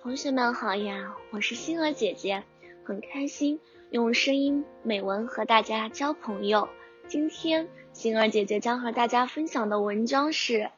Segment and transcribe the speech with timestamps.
[0.00, 2.44] 同学们好呀，我是星儿姐姐，
[2.84, 3.58] 很开心
[3.90, 6.68] 用声音美文和大家交朋友。
[7.08, 10.70] 今天星儿姐姐将和大家分享的文章是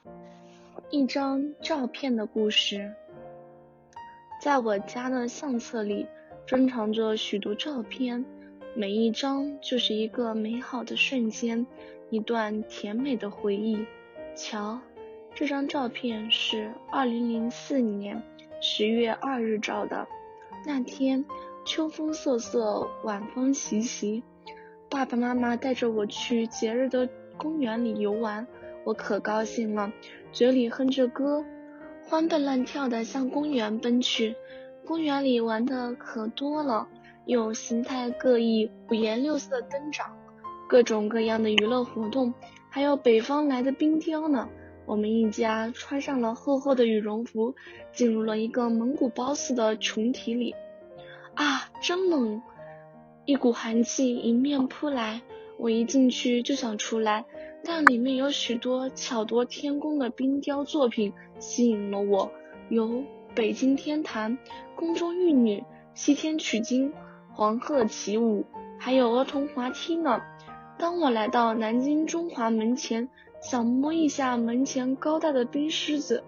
[0.88, 2.94] 一张照片的故事。
[4.40, 6.06] 在我家的相册里
[6.46, 8.24] 珍藏着许多照片，
[8.74, 11.66] 每一张就是一个美好的瞬间，
[12.08, 13.84] 一段甜美的回忆。
[14.34, 14.80] 瞧。
[15.32, 18.20] 这张照片是二零零四年
[18.60, 20.06] 十月二日照的。
[20.66, 21.24] 那天
[21.64, 24.22] 秋风瑟瑟，晚风习习，
[24.90, 28.46] 爸爸妈妈带着我去节日的公园里游玩，
[28.84, 29.92] 我可高兴了，
[30.32, 31.44] 嘴里哼着歌，
[32.08, 34.36] 欢蹦乱跳的向公园奔去。
[34.86, 36.88] 公园里玩的可多了，
[37.24, 40.06] 有形态各异、五颜六色的灯盏，
[40.68, 42.34] 各种各样的娱乐活动，
[42.68, 44.48] 还有北方来的冰雕呢。
[44.86, 47.54] 我们一家穿上了厚厚的羽绒服，
[47.92, 50.54] 进入了一个蒙古包似的穹体里。
[51.34, 52.42] 啊，真冷！
[53.24, 55.22] 一股寒气迎面扑来，
[55.58, 57.24] 我一进去就想出来，
[57.62, 62.32] 但里面有许多巧夺天工的冰雕作品吸引了我，
[62.68, 63.04] 有
[63.34, 64.38] 北京天坛、
[64.74, 65.62] 宫中玉女、
[65.94, 66.92] 西天取经、
[67.32, 68.44] 黄鹤起舞，
[68.78, 70.20] 还有儿童滑梯呢。
[70.78, 73.08] 当我来到南京中华门前。
[73.40, 76.22] 想摸一下门前高大的冰狮子，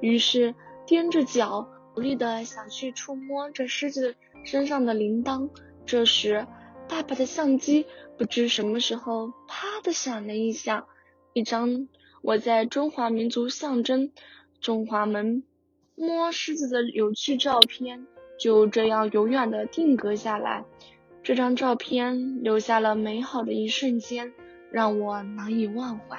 [0.00, 0.54] 于是
[0.86, 5.48] 踮着脚，努力的想去触摸这狮子身上的铃铛。
[5.86, 6.46] 这时，
[6.88, 10.86] 爸爸的相机不知什么时候啪的响了一下，
[11.32, 11.88] 一张
[12.22, 14.12] 我在中华民族象征
[14.60, 15.42] 中华门
[15.94, 18.06] 摸狮子的有趣照片
[18.38, 20.64] 就这样永远的定格下来。
[21.22, 24.32] 这张照片留下了美好的一瞬间，
[24.70, 26.18] 让我难以忘怀。